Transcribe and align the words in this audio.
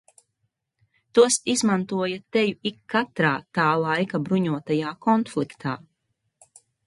Tos 1.17 1.35
izmantoja 1.53 2.17
teju 2.37 2.55
ikkatrā 2.71 3.33
tā 3.59 3.67
laika 3.83 4.23
bruņotajā 4.29 4.97
konfliktā. 5.09 5.77